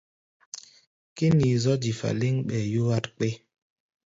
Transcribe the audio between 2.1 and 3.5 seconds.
lɛ́ŋ, ɓɛɛ yúwár kpé.